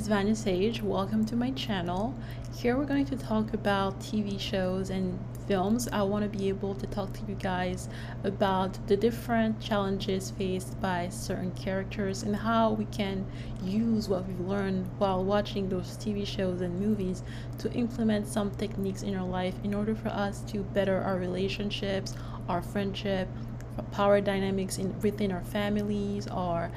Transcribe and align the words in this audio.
Is 0.00 0.08
Vanya 0.08 0.34
Sage. 0.34 0.82
Welcome 0.82 1.26
to 1.26 1.36
my 1.36 1.50
channel. 1.50 2.14
Here 2.56 2.78
we're 2.78 2.86
going 2.86 3.04
to 3.04 3.18
talk 3.18 3.52
about 3.52 4.00
TV 4.00 4.40
shows 4.40 4.88
and 4.88 5.18
films. 5.46 5.90
I 5.92 6.02
want 6.04 6.22
to 6.22 6.38
be 6.38 6.48
able 6.48 6.74
to 6.76 6.86
talk 6.86 7.12
to 7.12 7.20
you 7.28 7.34
guys 7.34 7.86
about 8.24 8.78
the 8.86 8.96
different 8.96 9.60
challenges 9.60 10.30
faced 10.30 10.80
by 10.80 11.10
certain 11.10 11.50
characters 11.50 12.22
and 12.22 12.34
how 12.34 12.70
we 12.70 12.86
can 12.86 13.26
use 13.62 14.08
what 14.08 14.26
we've 14.26 14.40
learned 14.40 14.88
while 14.96 15.22
watching 15.22 15.68
those 15.68 15.98
TV 15.98 16.26
shows 16.26 16.62
and 16.62 16.80
movies 16.80 17.22
to 17.58 17.70
implement 17.74 18.26
some 18.26 18.50
techniques 18.52 19.02
in 19.02 19.14
our 19.14 19.28
life 19.28 19.54
in 19.64 19.74
order 19.74 19.94
for 19.94 20.08
us 20.08 20.40
to 20.44 20.62
better 20.72 21.02
our 21.02 21.18
relationships, 21.18 22.14
our 22.48 22.62
friendship, 22.62 23.28
our 23.76 23.84
power 23.92 24.22
dynamics 24.22 24.78
in 24.78 24.98
within 25.02 25.30
our 25.30 25.44
families, 25.44 26.26
our 26.28 26.70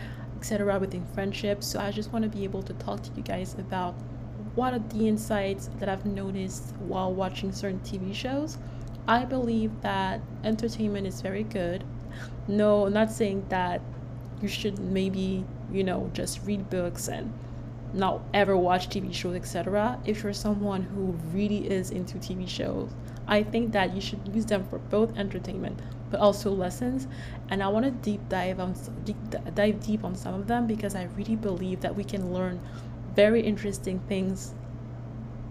etc 0.44 0.78
within 0.78 1.06
friendships. 1.14 1.66
So 1.66 1.80
i 1.80 1.90
just 1.90 2.12
want 2.12 2.24
to 2.24 2.30
be 2.30 2.44
able 2.44 2.62
to 2.64 2.74
talk 2.74 3.02
to 3.04 3.12
you 3.16 3.24
guys 3.24 3.54
about 3.54 3.94
what 4.56 4.74
are 4.74 4.80
the 4.80 5.08
insights 5.08 5.70
that 5.80 5.88
i've 5.88 6.06
noticed 6.06 6.74
while 6.80 7.14
watching 7.14 7.54
certain 7.54 7.80
tv 7.80 8.14
shows. 8.14 8.58
I 9.08 9.24
believe 9.24 9.72
that 9.82 10.20
entertainment 10.44 11.08
is 11.08 11.22
very 11.22 11.44
good. 11.44 11.86
No 12.48 12.90
not 12.90 13.10
saying 13.10 13.46
that 13.50 13.82
you 14.42 14.50
should 14.50 14.80
maybe 14.80 15.46
you 15.72 15.84
know 15.86 16.12
just 16.14 16.42
read 16.46 16.70
books 16.70 17.08
and 17.08 17.34
not 17.94 18.22
ever 18.34 18.58
watch 18.58 18.90
tv 18.90 19.14
shows 19.14 19.36
etc 19.36 19.98
if 20.04 20.24
you're 20.24 20.34
someone 20.34 20.82
who 20.82 21.06
really 21.32 21.70
is 21.70 21.92
into 21.92 22.18
tv 22.18 22.50
shows 22.50 22.90
i 23.28 23.42
think 23.44 23.72
that 23.72 23.94
you 23.94 24.02
should 24.02 24.20
use 24.34 24.46
them 24.46 24.66
for 24.70 24.80
both 24.80 25.18
entertainment 25.18 25.80
but 26.14 26.20
also 26.20 26.52
lessons. 26.52 27.08
And 27.50 27.64
I 27.64 27.68
want 27.70 27.86
to 27.86 27.92
deep 27.92 28.22
dive 28.30 28.60
on 28.60 28.76
deep, 29.04 29.18
dive 29.56 29.84
deep 29.84 30.04
on 30.04 30.14
some 30.14 30.36
of 30.36 30.46
them 30.46 30.68
because 30.68 30.94
I 30.94 31.06
really 31.18 31.36
believe 31.36 31.82
that 31.82 31.96
we 31.96 32.04
can 32.04 32.32
learn 32.32 32.62
very 33.16 33.42
interesting 33.42 34.00
things 34.08 34.54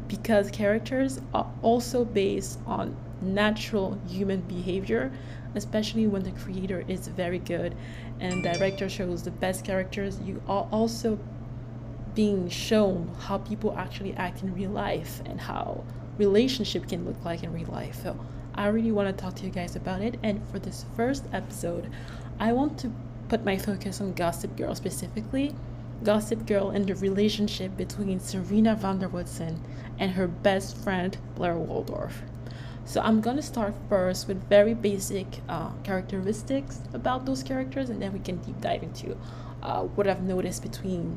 because 0.07 0.53
characters 0.53 1.21
are 1.35 1.51
also 1.63 2.05
based 2.05 2.61
on 2.65 2.97
natural 3.21 3.99
human 4.09 4.41
behavior 4.43 5.11
especially 5.55 6.07
when 6.07 6.23
the 6.23 6.31
creator 6.33 6.85
is 6.89 7.09
very 7.09 7.39
good 7.39 7.75
and 8.21 8.43
director 8.43 8.89
shows 8.89 9.23
the 9.23 9.31
best 9.31 9.65
characters 9.65 10.19
you 10.21 10.43
are 10.49 10.67
also 10.73 11.19
being 12.15 12.49
shown 12.49 13.15
how 13.21 13.39
people 13.39 13.77
actually 13.79 14.13
act 14.15 14.43
in 14.43 14.53
real 14.55 14.71
life 14.71 15.23
and 15.27 15.41
how 15.41 15.85
relationship 16.27 16.89
can 16.89 17.05
look 17.05 17.25
like 17.25 17.43
in 17.43 17.53
real 17.53 17.69
life 17.69 17.97
so 18.03 18.17
I 18.55 18.67
really 18.67 18.93
want 18.93 19.09
to 19.09 19.23
talk 19.23 19.35
to 19.37 19.45
you 19.45 19.51
guys 19.51 19.77
about 19.77 20.03
it. 20.03 20.19
And 20.23 20.47
for 20.49 20.59
this 20.59 20.85
first 20.95 21.25
episode, 21.33 21.91
I 22.39 22.53
want 22.53 22.79
to 22.81 22.93
put 23.29 23.45
my 23.45 23.57
focus 23.57 24.01
on 24.01 24.13
Gossip 24.13 24.57
Girl 24.57 24.75
specifically. 24.75 25.55
Gossip 26.05 26.47
Girl 26.47 26.71
and 26.71 26.87
the 26.87 26.95
relationship 26.97 27.77
between 27.77 28.21
Serena 28.21 28.75
van 28.75 28.99
der 28.99 29.09
Woodsen 29.09 29.59
and 29.99 30.13
her 30.13 30.27
best 30.27 30.77
friend 30.77 31.17
Blair 31.35 31.57
Waldorf. 31.57 32.23
So 32.85 33.01
I'm 33.01 33.21
gonna 33.21 33.43
start 33.43 33.75
first 33.89 34.29
with 34.29 34.49
very 34.49 34.75
basic 34.75 35.27
uh, 35.49 35.71
characteristics 35.85 36.81
about 36.93 37.25
those 37.25 37.43
characters, 37.43 37.89
and 37.89 38.03
then 38.03 38.13
we 38.13 38.19
can 38.19 38.37
deep 38.39 38.61
dive 38.61 38.83
into 38.83 39.17
uh, 39.63 39.83
what 39.83 40.09
I've 40.09 40.23
noticed 40.23 40.63
between 40.63 41.17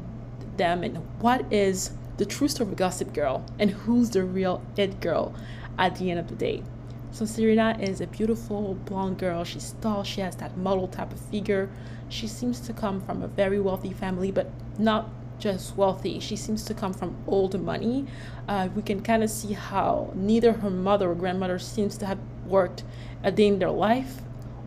them 0.55 0.83
and 0.83 0.97
what 1.19 1.51
is 1.51 1.91
the 2.17 2.25
true 2.25 2.47
story 2.47 2.69
of 2.69 2.75
Gossip 2.77 3.13
Girl 3.13 3.45
and 3.59 3.71
who's 3.71 4.09
the 4.09 4.23
real 4.23 4.61
it 4.77 5.01
girl 5.01 5.33
at 5.77 5.97
the 5.97 6.11
end 6.11 6.19
of 6.19 6.27
the 6.27 6.35
day. 6.35 6.63
So 7.11 7.25
Serena 7.25 7.77
is 7.79 8.01
a 8.01 8.07
beautiful 8.07 8.75
blonde 8.85 9.19
girl. 9.19 9.43
She's 9.43 9.73
tall. 9.81 10.03
She 10.03 10.21
has 10.21 10.35
that 10.37 10.57
model 10.57 10.87
type 10.87 11.13
of 11.13 11.19
figure. 11.19 11.69
She 12.09 12.27
seems 12.27 12.59
to 12.61 12.73
come 12.73 13.01
from 13.01 13.23
a 13.23 13.27
very 13.27 13.59
wealthy 13.59 13.93
family, 13.93 14.31
but 14.31 14.49
not 14.77 15.09
just 15.39 15.75
wealthy. 15.77 16.19
She 16.19 16.35
seems 16.35 16.63
to 16.65 16.73
come 16.73 16.93
from 16.93 17.15
old 17.27 17.59
money. 17.61 18.05
Uh, 18.47 18.69
we 18.75 18.81
can 18.81 19.01
kind 19.01 19.23
of 19.23 19.29
see 19.29 19.53
how 19.53 20.11
neither 20.13 20.53
her 20.53 20.69
mother 20.69 21.11
or 21.11 21.15
grandmother 21.15 21.59
seems 21.59 21.97
to 21.97 22.05
have 22.05 22.19
worked 22.45 22.83
a 23.23 23.31
day 23.31 23.47
in 23.47 23.59
their 23.59 23.71
life, 23.71 24.21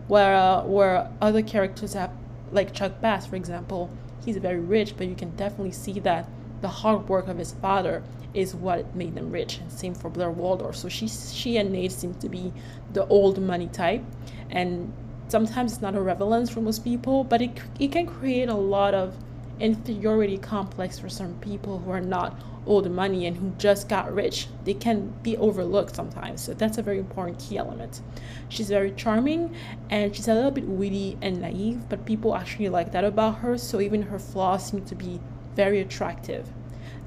where 0.07 0.35
uh, 0.35 0.63
where 0.63 1.11
other 1.21 1.41
characters 1.41 1.93
have, 1.93 2.11
like 2.51 2.73
Chuck 2.73 2.99
Bass, 3.01 3.25
for 3.25 3.35
example, 3.35 3.89
he's 4.25 4.37
very 4.37 4.59
rich, 4.59 4.95
but 4.97 5.07
you 5.07 5.15
can 5.15 5.35
definitely 5.35 5.71
see 5.71 5.99
that 5.99 6.27
the 6.61 6.67
hard 6.67 7.07
work 7.09 7.27
of 7.27 7.37
his 7.37 7.53
father 7.53 8.03
is 8.33 8.53
what 8.53 8.95
made 8.95 9.15
them 9.15 9.31
rich. 9.31 9.59
Same 9.69 9.95
for 9.95 10.09
Blair 10.09 10.31
Waldorf. 10.31 10.75
So 10.75 10.89
she 10.89 11.07
she 11.07 11.57
and 11.57 11.71
Nate 11.71 11.91
seem 11.91 12.13
to 12.15 12.29
be 12.29 12.53
the 12.93 13.05
old 13.07 13.41
money 13.41 13.67
type, 13.67 14.03
and 14.49 14.93
sometimes 15.27 15.73
it's 15.73 15.81
not 15.81 15.95
a 15.95 16.01
relevance 16.01 16.49
for 16.49 16.61
most 16.61 16.83
people, 16.83 17.23
but 17.23 17.41
it 17.41 17.51
it 17.79 17.91
can 17.91 18.05
create 18.05 18.49
a 18.49 18.55
lot 18.55 18.93
of 18.93 19.15
inferiority 19.59 20.37
complex 20.37 20.99
for 20.99 21.09
some 21.09 21.33
people 21.39 21.79
who 21.79 21.91
are 21.91 22.01
not 22.01 22.39
old 22.65 22.89
money 22.91 23.25
and 23.25 23.37
who 23.37 23.51
just 23.57 23.89
got 23.89 24.13
rich. 24.13 24.47
They 24.63 24.73
can 24.73 25.13
be 25.23 25.35
overlooked 25.37 25.95
sometimes. 25.95 26.41
So 26.41 26.53
that's 26.53 26.77
a 26.77 26.81
very 26.81 26.99
important 26.99 27.39
key 27.39 27.57
element. 27.57 28.01
She's 28.47 28.69
very 28.69 28.91
charming 28.91 29.55
and 29.89 30.15
she's 30.15 30.27
a 30.27 30.33
little 30.33 30.51
bit 30.51 30.65
witty 30.65 31.17
and 31.21 31.41
naive, 31.41 31.89
but 31.89 32.05
people 32.05 32.35
actually 32.35 32.69
like 32.69 32.91
that 32.91 33.03
about 33.03 33.39
her. 33.39 33.57
So 33.57 33.81
even 33.81 34.03
her 34.03 34.19
flaws 34.19 34.67
seem 34.67 34.85
to 34.85 34.95
be 34.95 35.19
very 35.55 35.79
attractive. 35.79 36.47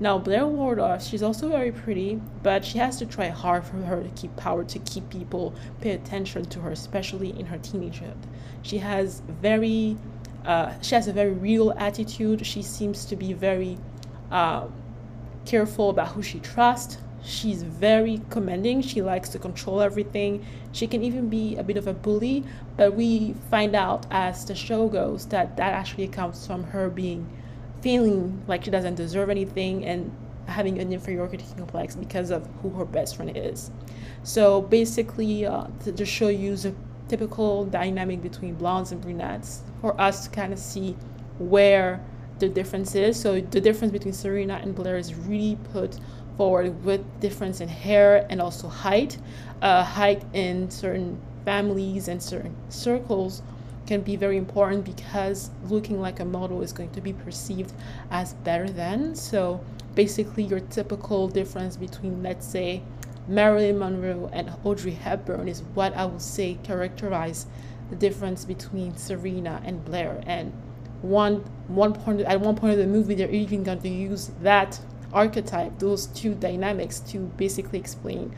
Now, 0.00 0.19
Blair 0.19 0.47
Waldorf, 0.47 1.03
she's 1.03 1.22
also 1.22 1.48
very 1.48 1.70
pretty, 1.70 2.20
but 2.42 2.64
she 2.64 2.78
has 2.78 2.97
to 2.98 3.06
try 3.06 3.28
hard 3.28 3.64
for 3.64 3.76
her 3.76 4.03
to 4.03 4.08
keep 4.10 4.34
power, 4.36 4.64
to 4.64 4.78
keep 4.80 5.08
people 5.10 5.54
pay 5.80 5.92
attention 5.92 6.44
to 6.47 6.60
her, 6.60 6.72
especially 6.72 7.38
in 7.38 7.47
her 7.47 7.58
teenagehood. 7.58 8.16
She 8.62 8.78
has 8.78 9.22
very, 9.41 9.97
uh, 10.44 10.72
she 10.80 10.94
has 10.97 11.06
a 11.06 11.12
very 11.12 11.32
real 11.32 11.72
attitude. 11.76 12.44
She 12.44 12.62
seems 12.62 13.04
to 13.06 13.16
be 13.16 13.32
very 13.32 13.78
uh, 14.30 14.66
careful 15.44 15.91
about 15.91 16.09
who 16.09 16.22
she 16.22 16.41
trusts. 16.41 16.98
She's 17.24 17.62
very 17.62 18.20
commanding. 18.30 18.82
She 18.82 19.03
likes 19.03 19.28
to 19.28 19.38
control 19.38 19.80
everything. 19.80 20.44
She 20.72 20.88
can 20.88 21.04
even 21.04 21.28
be 21.28 21.54
a 21.56 21.62
bit 21.62 21.76
of 21.76 21.86
a 21.86 21.92
bully, 21.92 22.42
but 22.76 22.94
we 22.94 23.34
find 23.50 23.76
out 23.76 24.06
as 24.10 24.44
the 24.44 24.56
show 24.56 24.88
goes 24.88 25.26
that 25.26 25.56
that 25.59 25.72
actually 25.72 26.09
comes 26.09 26.44
from 26.44 26.64
her 26.64 26.91
being 26.91 27.28
feeling 27.82 28.43
like 28.47 28.65
she 28.65 28.70
doesn't 28.70 28.94
deserve 28.94 29.28
anything 29.28 29.84
and 29.84 30.10
having 30.47 30.78
an 30.78 30.93
inferiority 30.93 31.44
complex 31.56 31.94
because 31.94 32.31
of 32.31 32.48
who 32.62 32.70
her 32.70 32.84
best 32.84 33.16
friend 33.16 33.37
is. 33.37 33.70
So 34.22 34.62
basically, 34.62 35.47
uh, 35.47 35.66
to, 35.84 36.06
show 36.06 36.28
you 36.28 36.56
the 36.56 36.75
typical 37.09 37.65
dynamic 37.66 38.22
between 38.22 38.54
blondes 38.54 38.92
and 38.92 39.00
brunettes 39.00 39.62
for 39.81 40.00
us 40.00 40.25
to 40.25 40.31
kind 40.31 40.53
of 40.53 40.59
see 40.59 40.97
where 41.38 42.00
the 42.38 42.48
difference 42.48 42.94
is. 42.94 43.19
So 43.21 43.41
the 43.41 43.60
difference 43.60 43.92
between 43.92 44.15
Serena 44.15 44.60
and 44.62 44.75
Blair 44.75 44.97
is 44.97 45.15
really 45.15 45.59
put 45.72 45.98
forward 46.37 46.84
with 46.84 47.03
difference 47.21 47.60
in 47.60 47.69
hair 47.69 48.26
and 48.31 48.41
also 48.41 48.69
height. 48.69 49.19
Uh, 49.60 49.84
height 49.84 50.25
in 50.32 50.71
certain 50.71 51.21
families 51.44 52.09
and 52.09 52.22
certain 52.22 52.54
circles 52.69 53.42
can 53.92 54.00
be 54.00 54.16
very 54.16 54.38
important 54.38 54.86
because 54.86 55.50
looking 55.69 56.00
like 56.00 56.19
a 56.19 56.25
model 56.25 56.62
is 56.62 56.72
going 56.72 56.88
to 56.88 57.00
be 57.03 57.12
perceived 57.12 57.75
as 58.10 58.32
better 58.32 58.70
than. 58.70 59.14
So 59.14 59.62
basically, 59.94 60.44
your 60.44 60.60
typical 60.60 61.28
difference 61.28 61.76
between, 61.76 62.22
let's 62.22 62.47
say, 62.47 62.80
Marilyn 63.28 63.78
Monroe 63.78 64.30
and 64.32 64.50
Audrey 64.64 64.92
Hepburn 64.92 65.47
is 65.47 65.60
what 65.75 65.94
I 65.94 66.06
would 66.06 66.22
say 66.22 66.56
characterize 66.62 67.44
the 67.91 67.97
difference 67.97 68.47
between 68.47 68.97
Serena 68.97 69.60
and 69.62 69.84
Blair. 69.84 70.22
And 70.26 70.54
one 71.03 71.44
one 71.69 71.92
point 71.92 72.22
at 72.22 72.41
one 72.41 72.56
point 72.56 72.72
of 72.72 72.78
the 72.78 72.86
movie, 72.86 73.15
they're 73.15 73.30
even 73.30 73.62
going 73.62 73.83
to 73.83 73.91
use 73.91 74.30
that 74.41 74.80
archetype, 75.12 75.78
those 75.78 76.06
two 76.06 76.34
dynamics, 76.34 77.00
to 77.12 77.18
basically 77.36 77.78
explain 77.78 78.34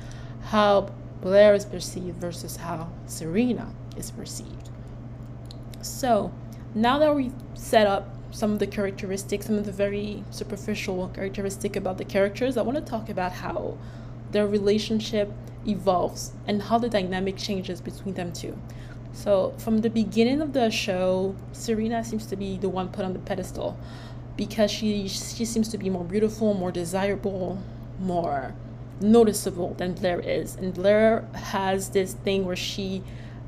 how 0.47 0.91
Blair 1.23 1.55
is 1.55 1.65
perceived 1.65 2.21
versus 2.21 2.56
how 2.56 2.91
Serena 3.06 3.73
is 3.97 4.11
perceived. 4.11 4.71
So 5.85 6.33
now 6.75 6.99
that 6.99 7.15
we've 7.15 7.35
set 7.55 7.87
up 7.87 8.09
some 8.31 8.53
of 8.53 8.59
the 8.59 8.67
characteristics, 8.67 9.47
some 9.47 9.57
of 9.57 9.67
the 9.67 9.73
very 9.73 10.25
superficial 10.31 11.09
characteristic 11.09 11.77
about 11.77 11.99
the 11.99 12.05
characters, 12.05 12.57
I 12.57 12.63
want 12.63 12.79
to 12.79 12.85
talk 12.85 13.09
about 13.09 13.33
how 13.33 13.77
their 14.33 14.47
relationship 14.47 15.31
evolves 15.67 16.33
and 16.47 16.63
how 16.63 16.79
the 16.79 16.89
dynamic 16.89 17.37
changes 17.37 17.81
between 17.81 18.15
them 18.15 18.33
two. 18.33 18.59
So 19.13 19.55
from 19.59 19.79
the 19.79 19.91
beginning 19.91 20.41
of 20.41 20.53
the 20.53 20.71
show, 20.71 21.37
Serena 21.53 22.03
seems 22.03 22.27
to 22.27 22.37
be 22.37 22.57
the 22.57 22.69
one 22.69 22.89
put 22.89 23.05
on 23.05 23.13
the 23.13 23.21
pedestal 23.21 23.79
because 24.37 24.71
she 24.71 25.07
she 25.07 25.45
seems 25.45 25.69
to 25.69 25.79
be 25.79 25.89
more 25.89 26.05
beautiful, 26.05 26.55
more 26.55 26.73
desirable, 26.73 27.63
more 28.01 28.55
noticeable 29.01 29.75
than 29.75 29.93
Blair 29.93 30.19
is. 30.19 30.57
And 30.57 30.75
Blair 30.75 31.29
has 31.35 31.91
this 31.91 32.15
thing 32.15 32.45
where 32.45 32.57
she 32.57 33.05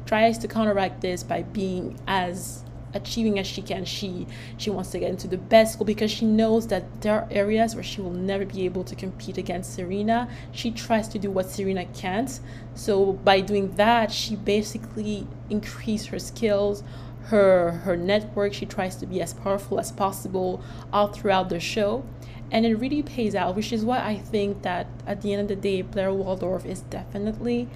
tries 0.07 0.39
to 0.39 0.49
counteract 0.49 1.01
this 1.01 1.23
by 1.23 1.43
being 1.43 1.99
as 2.07 2.63
achieving 2.95 3.39
as 3.39 3.47
she 3.47 3.61
can 3.61 3.85
she 3.85 4.27
she 4.57 4.71
wants 4.71 4.91
to 4.91 4.99
get 4.99 5.11
into 5.11 5.29
the 5.29 5.37
best 5.37 5.75
school 5.75 5.85
because 5.85 6.11
she 6.11 6.25
knows 6.25 6.69
that 6.69 7.03
there 7.03 7.13
are 7.13 7.29
areas 7.31 7.75
where 7.75 7.85
she 7.85 8.01
will 8.01 8.13
never 8.13 8.47
be 8.47 8.65
able 8.65 8.83
to 8.83 8.95
compete 8.95 9.37
against 9.37 9.75
Serena 9.75 10.27
she 10.53 10.71
tries 10.71 11.07
to 11.09 11.19
do 11.19 11.31
what 11.31 11.51
Serena 11.51 11.85
can't 11.87 12.41
so 12.75 13.13
by 13.13 13.41
doing 13.41 13.75
that 13.75 14.11
she 14.11 14.35
basically 14.35 15.27
increase 15.51 16.07
her 16.07 16.19
skills 16.19 16.83
her 17.27 17.73
her 17.85 17.97
network. 17.97 18.53
She 18.53 18.67
tries 18.67 18.97
to 18.97 19.07
be 19.07 19.21
as 19.21 19.35
powerful 19.35 19.79
as 19.79 19.93
possible 19.93 20.63
all 20.93 21.09
throughout 21.09 21.49
the 21.49 21.61
show. 21.61 22.05
And 22.51 22.65
it 22.65 22.77
really 22.77 23.03
pays 23.03 23.35
out, 23.35 23.57
which 23.57 23.73
is 23.73 23.85
why 23.85 23.99
I 23.99 24.19
think 24.19 24.63
that 24.63 24.87
at 25.07 25.23
the 25.23 25.33
end 25.33 25.43
of 25.43 25.49
the 25.49 25.57
day, 25.57 25.83
Blair 25.83 26.13
Waldorf 26.13 26.65
is 26.65 26.83
definitely 26.83 27.69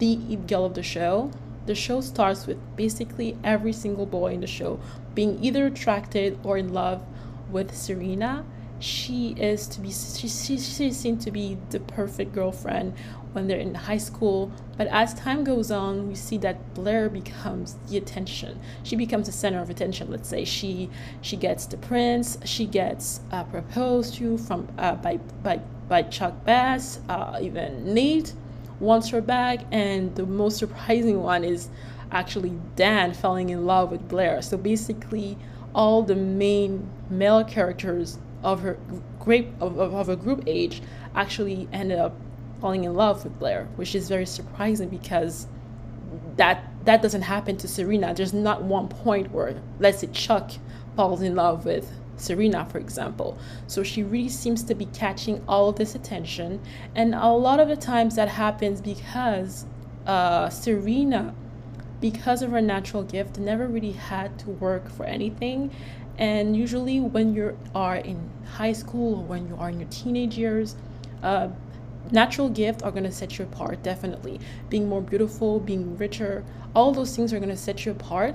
the 0.00 0.36
girl 0.48 0.64
of 0.64 0.74
the 0.74 0.82
show. 0.82 1.30
The 1.66 1.74
show 1.74 2.00
starts 2.00 2.46
with 2.46 2.58
basically 2.76 3.36
every 3.42 3.72
single 3.72 4.06
boy 4.06 4.32
in 4.32 4.40
the 4.40 4.46
show 4.46 4.78
being 5.14 5.42
either 5.42 5.66
attracted 5.66 6.38
or 6.44 6.56
in 6.56 6.72
love 6.72 7.02
with 7.50 7.74
Serena. 7.74 8.44
She 8.78 9.30
is 9.32 9.66
to 9.68 9.80
be 9.80 9.90
she, 9.90 10.28
she, 10.28 10.58
seen 10.58 11.18
to 11.18 11.30
be 11.30 11.56
the 11.70 11.80
perfect 11.80 12.32
girlfriend 12.34 12.92
when 13.32 13.48
they're 13.48 13.58
in 13.58 13.74
high 13.74 13.98
school. 13.98 14.52
But 14.76 14.86
as 14.88 15.14
time 15.14 15.44
goes 15.44 15.70
on, 15.70 16.08
we 16.08 16.14
see 16.14 16.36
that 16.38 16.74
Blair 16.74 17.08
becomes 17.08 17.76
the 17.88 17.96
attention. 17.96 18.60
She 18.82 18.94
becomes 18.94 19.26
the 19.26 19.32
center 19.32 19.60
of 19.60 19.70
attention. 19.70 20.10
Let's 20.10 20.28
say 20.28 20.44
she 20.44 20.90
she 21.22 21.36
gets 21.36 21.66
the 21.66 21.78
prince. 21.78 22.38
She 22.44 22.66
gets 22.66 23.20
uh, 23.32 23.44
proposed 23.44 24.14
to 24.16 24.36
from 24.38 24.68
uh, 24.78 24.96
by 24.96 25.16
by 25.42 25.62
by 25.88 26.02
Chuck 26.02 26.44
Bass. 26.44 27.00
Uh, 27.08 27.38
even 27.40 27.94
Nate 27.94 28.34
wants 28.80 29.08
her 29.10 29.20
back, 29.20 29.60
and 29.70 30.14
the 30.16 30.26
most 30.26 30.58
surprising 30.58 31.22
one 31.22 31.44
is 31.44 31.68
actually 32.10 32.58
Dan 32.76 33.14
falling 33.14 33.50
in 33.50 33.66
love 33.66 33.90
with 33.90 34.08
Blair. 34.08 34.42
So 34.42 34.56
basically, 34.56 35.36
all 35.74 36.02
the 36.02 36.14
main 36.14 36.88
male 37.10 37.44
characters 37.44 38.18
of 38.42 38.60
her 38.60 38.78
great 39.18 39.48
of, 39.60 39.78
of, 39.78 39.94
of 39.94 40.08
a 40.08 40.16
group 40.16 40.44
age 40.46 40.82
actually 41.14 41.68
ended 41.72 41.98
up 41.98 42.14
falling 42.60 42.84
in 42.84 42.94
love 42.94 43.24
with 43.24 43.38
Blair, 43.38 43.68
which 43.76 43.94
is 43.94 44.08
very 44.08 44.26
surprising 44.26 44.88
because 44.88 45.46
that 46.36 46.64
that 46.84 47.02
doesn't 47.02 47.22
happen 47.22 47.56
to 47.58 47.68
Serena. 47.68 48.14
There's 48.14 48.32
not 48.32 48.62
one 48.62 48.88
point 48.88 49.32
where 49.32 49.60
let's 49.80 49.98
say 49.98 50.06
Chuck 50.08 50.52
falls 50.94 51.22
in 51.22 51.34
love 51.34 51.66
with 51.66 51.90
Serena, 52.16 52.64
for 52.66 52.78
example. 52.78 53.38
So 53.66 53.82
she 53.82 54.02
really 54.02 54.28
seems 54.28 54.62
to 54.64 54.74
be 54.74 54.86
catching 54.86 55.42
all 55.48 55.72
this 55.72 55.94
attention, 55.94 56.60
and 56.94 57.14
a 57.14 57.28
lot 57.28 57.60
of 57.60 57.68
the 57.68 57.76
times 57.76 58.16
that 58.16 58.28
happens 58.28 58.80
because 58.80 59.66
uh, 60.06 60.48
Serena, 60.48 61.34
because 62.00 62.42
of 62.42 62.50
her 62.50 62.60
natural 62.60 63.02
gift, 63.02 63.38
never 63.38 63.66
really 63.66 63.92
had 63.92 64.38
to 64.40 64.50
work 64.50 64.88
for 64.90 65.04
anything. 65.04 65.70
And 66.18 66.56
usually, 66.56 67.00
when 67.00 67.34
you 67.34 67.58
are 67.74 67.96
in 67.96 68.30
high 68.44 68.72
school 68.72 69.20
or 69.20 69.24
when 69.24 69.48
you 69.48 69.56
are 69.56 69.68
in 69.68 69.80
your 69.80 69.88
teenage 69.90 70.38
years, 70.38 70.76
uh, 71.22 71.48
natural 72.10 72.48
gifts 72.48 72.82
are 72.82 72.90
going 72.90 73.04
to 73.04 73.12
set 73.12 73.38
you 73.38 73.44
apart 73.44 73.82
definitely 73.82 74.38
being 74.68 74.88
more 74.88 75.00
beautiful 75.00 75.58
being 75.58 75.96
richer 75.96 76.44
all 76.74 76.92
those 76.92 77.16
things 77.16 77.32
are 77.32 77.38
going 77.38 77.48
to 77.48 77.56
set 77.56 77.84
you 77.84 77.92
apart 77.92 78.34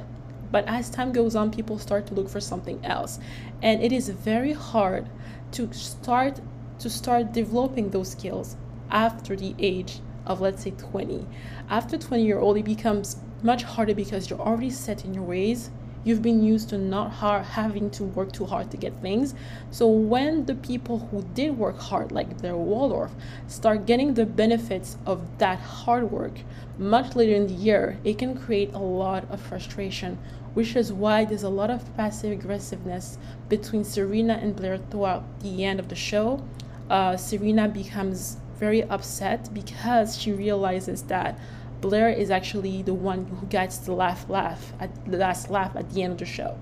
but 0.52 0.68
as 0.68 0.90
time 0.90 1.12
goes 1.12 1.36
on 1.36 1.52
people 1.52 1.80
start 1.80 2.06
to 2.08 2.14
look 2.14 2.30
for 2.30 2.42
something 2.42 2.84
else. 2.86 3.20
And 3.62 3.82
it 3.82 3.92
is 3.92 4.10
very 4.10 4.54
hard 4.54 5.10
to 5.54 5.72
start 5.74 6.40
to 6.80 6.90
start 6.90 7.32
developing 7.32 7.90
those 7.90 8.12
skills 8.12 8.58
after 8.90 9.36
the 9.36 9.56
age 9.60 10.00
of 10.26 10.42
let's 10.42 10.64
say 10.64 10.72
20 10.72 11.28
after 11.70 11.98
20 11.98 12.24
year 12.24 12.40
old 12.40 12.58
it 12.58 12.66
becomes 12.66 13.18
much 13.44 13.64
harder 13.64 13.94
because 13.96 14.30
you're 14.30 14.40
already 14.40 14.70
set 14.70 15.04
in 15.06 15.14
your 15.14 15.24
ways. 15.24 15.72
You've 16.04 16.22
been 16.24 16.44
used 16.44 16.70
to 16.70 16.80
not 16.80 17.12
hard, 17.12 17.46
having 17.46 17.92
to 17.92 18.04
work 18.04 18.32
too 18.32 18.46
hard 18.46 18.72
to 18.72 18.78
get 18.78 19.00
things. 19.02 19.36
So 19.70 19.88
when 19.88 20.46
the 20.46 20.56
people 20.56 20.98
who 20.98 21.22
did 21.36 21.58
work 21.58 21.80
hard, 21.80 22.12
like 22.12 22.40
Blair 22.40 22.56
Waldorf, 22.56 23.12
start 23.48 23.86
getting 23.86 24.16
the 24.16 24.26
benefits 24.26 24.98
of 25.06 25.38
that 25.38 25.60
hard 25.60 26.12
work 26.12 26.40
much 26.80 27.16
later 27.16 27.36
in 27.36 27.46
the 27.46 27.54
year, 27.54 28.00
it 28.04 28.18
can 28.18 28.36
create 28.36 28.74
a 28.74 28.80
lot 28.80 29.30
of 29.30 29.40
frustration, 29.40 30.18
which 30.54 30.76
is 30.76 30.92
why 30.92 31.26
there's 31.26 31.44
a 31.44 31.50
lot 31.50 31.70
of 31.70 31.96
passive 31.96 32.32
aggressiveness 32.32 33.18
between 33.50 33.84
Serena 33.84 34.34
and 34.34 34.56
Blair 34.56 34.78
throughout 34.78 35.40
the 35.42 35.64
end 35.64 35.80
of 35.80 35.88
the 35.88 35.96
show. 35.96 36.44
Uh, 36.90 37.16
Serena 37.16 37.68
becomes 37.68 38.38
very 38.58 38.84
upset 38.84 39.54
because 39.54 40.18
she 40.18 40.32
realizes 40.32 41.04
that 41.04 41.40
Blair 41.82 42.10
is 42.10 42.30
actually 42.30 42.84
the 42.84 42.94
one 42.94 43.26
who 43.26 43.48
gets 43.48 43.78
the 43.78 43.92
laugh 43.92 44.30
laugh 44.30 44.72
at 44.80 44.90
the 45.10 45.18
last 45.18 45.50
laugh 45.50 45.76
at 45.76 45.90
the 45.92 46.04
end 46.04 46.14
of 46.14 46.20
the 46.20 46.26
show. 46.26 46.58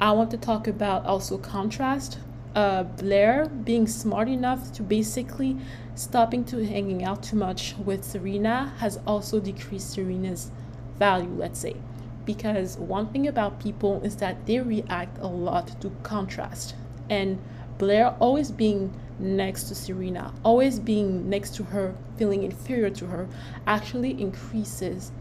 I 0.00 0.12
want 0.12 0.30
to 0.30 0.36
talk 0.36 0.66
about 0.66 1.04
also 1.04 1.38
contrast. 1.38 2.18
Uh, 2.54 2.82
Blair 2.82 3.46
being 3.46 3.86
smart 3.86 4.28
enough 4.28 4.72
to 4.72 4.82
basically 4.82 5.58
stopping 5.94 6.44
to 6.46 6.66
hanging 6.66 7.04
out 7.04 7.22
too 7.22 7.36
much 7.36 7.74
with 7.84 8.04
Serena 8.04 8.72
has 8.78 8.98
also 9.06 9.38
decreased 9.38 9.90
Serena's 9.90 10.50
value, 10.98 11.34
let's 11.36 11.58
say. 11.60 11.76
Because 12.24 12.78
one 12.78 13.08
thing 13.08 13.28
about 13.28 13.60
people 13.60 14.00
is 14.02 14.16
that 14.16 14.46
they 14.46 14.60
react 14.60 15.18
a 15.18 15.26
lot 15.26 15.80
to 15.80 15.90
contrast. 16.02 16.74
And 17.10 17.38
Blair 17.78 18.14
always 18.20 18.50
being 18.50 18.94
next 19.18 19.64
to 19.64 19.74
Serena, 19.74 20.32
always 20.44 20.78
being 20.78 21.28
next 21.28 21.54
to 21.56 21.64
her, 21.64 21.94
feeling 22.16 22.44
inferior 22.44 22.90
to 22.90 23.06
her, 23.06 23.28
actually 23.66 24.20
increases 24.20 25.12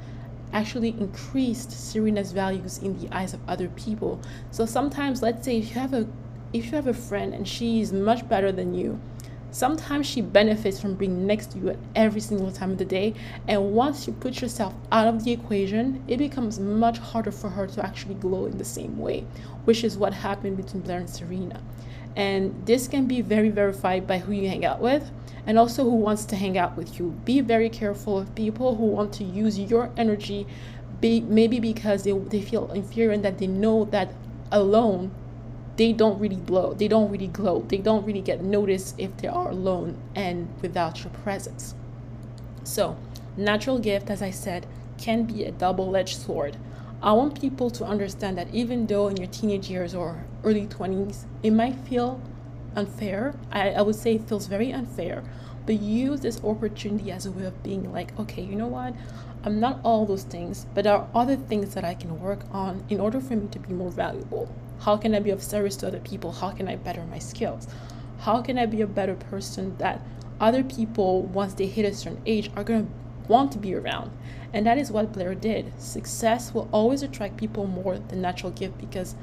actually 0.53 0.89
increased 0.89 1.71
Serena's 1.71 2.31
values 2.31 2.77
in 2.79 2.99
the 2.99 3.15
eyes 3.15 3.33
of 3.33 3.39
other 3.47 3.69
people. 3.69 4.19
So 4.51 4.65
sometimes 4.65 5.21
let's 5.21 5.45
say 5.45 5.57
if 5.57 5.69
you 5.69 5.75
have 5.75 5.93
a 5.93 6.07
if 6.53 6.65
you 6.65 6.71
have 6.71 6.87
a 6.87 6.93
friend 6.93 7.33
and 7.33 7.47
she 7.47 7.79
is 7.79 7.93
much 7.93 8.27
better 8.27 8.51
than 8.51 8.73
you, 8.73 8.99
sometimes 9.51 10.07
she 10.07 10.21
benefits 10.21 10.79
from 10.79 10.95
being 10.95 11.27
next 11.27 11.51
to 11.51 11.59
you 11.59 11.69
at 11.69 11.77
every 11.95 12.21
single 12.21 12.51
time 12.51 12.71
of 12.71 12.77
the 12.77 12.85
day. 12.85 13.13
And 13.47 13.73
once 13.73 14.07
you 14.07 14.13
put 14.13 14.41
yourself 14.41 14.73
out 14.91 15.07
of 15.07 15.23
the 15.23 15.31
equation, 15.31 16.03
it 16.07 16.17
becomes 16.17 16.59
much 16.59 16.97
harder 16.97 17.31
for 17.31 17.49
her 17.49 17.67
to 17.67 17.85
actually 17.85 18.15
glow 18.15 18.45
in 18.45 18.57
the 18.57 18.65
same 18.65 18.97
way, 18.97 19.25
which 19.65 19.83
is 19.83 19.97
what 19.97 20.13
happened 20.13 20.57
between 20.57 20.81
Blair 20.81 20.97
and 20.97 21.09
Serena 21.09 21.61
and 22.15 22.65
this 22.65 22.87
can 22.87 23.05
be 23.05 23.21
very 23.21 23.49
verified 23.49 24.05
by 24.05 24.17
who 24.17 24.33
you 24.33 24.47
hang 24.49 24.65
out 24.65 24.81
with 24.81 25.09
and 25.45 25.57
also 25.57 25.83
who 25.83 25.95
wants 25.95 26.25
to 26.25 26.35
hang 26.35 26.57
out 26.57 26.75
with 26.75 26.99
you 26.99 27.11
be 27.25 27.39
very 27.39 27.69
careful 27.69 28.17
of 28.19 28.35
people 28.35 28.75
who 28.75 28.85
want 28.85 29.13
to 29.13 29.23
use 29.23 29.57
your 29.57 29.89
energy 29.97 30.45
be, 30.99 31.21
maybe 31.21 31.59
because 31.59 32.03
they, 32.03 32.11
they 32.11 32.41
feel 32.41 32.71
inferior 32.73 33.11
and 33.11 33.23
that 33.23 33.37
they 33.39 33.47
know 33.47 33.85
that 33.85 34.13
alone 34.51 35.11
they 35.81 35.91
don't 35.91 36.19
really 36.19 36.35
glow 36.35 36.73
they 36.75 36.87
don't 36.87 37.09
really 37.09 37.31
glow 37.39 37.65
they 37.69 37.77
don't 37.77 38.05
really 38.05 38.21
get 38.21 38.43
noticed 38.43 38.93
if 38.99 39.17
they 39.17 39.27
are 39.27 39.49
alone 39.49 39.97
and 40.13 40.47
without 40.61 41.03
your 41.03 41.09
presence 41.23 41.73
so 42.63 42.95
natural 43.35 43.79
gift 43.79 44.07
as 44.11 44.21
i 44.21 44.29
said 44.29 44.67
can 44.99 45.23
be 45.23 45.43
a 45.43 45.51
double-edged 45.51 46.17
sword 46.17 46.55
I 47.03 47.13
want 47.13 47.41
people 47.41 47.71
to 47.71 47.83
understand 47.83 48.37
that 48.37 48.53
even 48.53 48.85
though 48.85 49.07
in 49.07 49.17
your 49.17 49.25
teenage 49.25 49.71
years 49.71 49.95
or 49.95 50.23
early 50.43 50.67
20s, 50.67 51.25
it 51.41 51.49
might 51.49 51.73
feel 51.89 52.21
unfair, 52.75 53.33
I, 53.51 53.71
I 53.71 53.81
would 53.81 53.95
say 53.95 54.13
it 54.15 54.29
feels 54.29 54.45
very 54.45 54.71
unfair, 54.71 55.23
but 55.65 55.81
use 55.81 56.19
this 56.19 56.43
opportunity 56.43 57.11
as 57.11 57.25
a 57.25 57.31
way 57.31 57.45
of 57.45 57.63
being 57.63 57.91
like, 57.91 58.17
okay, 58.19 58.43
you 58.43 58.55
know 58.55 58.67
what? 58.67 58.93
I'm 59.43 59.59
not 59.59 59.79
all 59.83 60.05
those 60.05 60.25
things, 60.25 60.67
but 60.75 60.83
there 60.83 60.93
are 60.93 61.07
other 61.15 61.37
things 61.37 61.73
that 61.73 61.83
I 61.83 61.95
can 61.95 62.19
work 62.19 62.41
on 62.51 62.83
in 62.87 62.99
order 62.99 63.19
for 63.19 63.35
me 63.35 63.47
to 63.47 63.57
be 63.57 63.73
more 63.73 63.89
valuable. 63.89 64.47
How 64.81 64.97
can 64.97 65.13
I 65.13 65.19
be 65.19 65.29
of 65.29 65.43
service 65.43 65.75
to 65.77 65.87
other 65.87 65.99
people? 65.99 66.31
How 66.31 66.49
can 66.49 66.67
I 66.67 66.75
better 66.75 67.05
my 67.05 67.19
skills? 67.19 67.67
How 68.21 68.41
can 68.41 68.57
I 68.57 68.65
be 68.65 68.81
a 68.81 68.87
better 68.87 69.13
person 69.13 69.77
that 69.77 70.01
other 70.39 70.63
people, 70.63 71.21
once 71.21 71.53
they 71.53 71.67
hit 71.67 71.85
a 71.85 71.93
certain 71.93 72.19
age, 72.25 72.49
are 72.55 72.63
going 72.63 72.87
to 72.87 72.91
want 73.31 73.51
to 73.51 73.59
be 73.59 73.75
around? 73.75 74.11
And 74.53 74.65
that 74.65 74.79
is 74.79 74.91
what 74.91 75.13
Blair 75.13 75.35
did. 75.35 75.79
Success 75.79 76.51
will 76.51 76.67
always 76.71 77.03
attract 77.03 77.37
people 77.37 77.67
more 77.67 77.99
than 77.99 78.21
natural 78.21 78.51
gift 78.51 78.79
because 78.79 79.13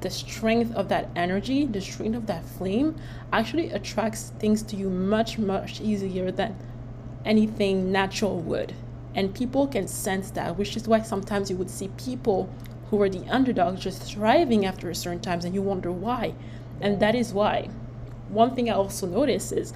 the 0.00 0.08
strength 0.08 0.74
of 0.74 0.88
that 0.88 1.10
energy, 1.14 1.66
the 1.66 1.82
strength 1.82 2.16
of 2.16 2.26
that 2.26 2.46
flame 2.46 2.96
actually 3.34 3.70
attracts 3.70 4.32
things 4.38 4.62
to 4.62 4.76
you 4.76 4.88
much, 4.88 5.38
much 5.38 5.82
easier 5.82 6.32
than 6.32 6.56
anything 7.26 7.92
natural 7.92 8.40
would. 8.40 8.74
And 9.14 9.34
people 9.34 9.66
can 9.66 9.86
sense 9.86 10.30
that, 10.30 10.56
which 10.56 10.74
is 10.74 10.88
why 10.88 11.02
sometimes 11.02 11.50
you 11.50 11.56
would 11.56 11.70
see 11.70 11.88
people 11.98 12.48
who 12.92 13.00
are 13.00 13.08
the 13.08 13.26
underdogs 13.28 13.80
just 13.80 14.02
thriving 14.02 14.66
after 14.66 14.90
a 14.90 14.94
certain 14.94 15.20
times 15.20 15.46
and 15.46 15.54
you 15.54 15.62
wonder 15.62 15.90
why. 15.90 16.34
And 16.78 17.00
that 17.00 17.14
is 17.14 17.32
why. 17.32 17.70
One 18.28 18.54
thing 18.54 18.68
I 18.68 18.74
also 18.74 19.06
notice 19.06 19.50
is 19.50 19.72